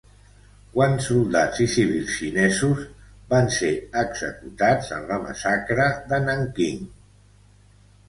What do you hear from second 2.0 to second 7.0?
xinesos van ser executats en la Massacre de Nanquín?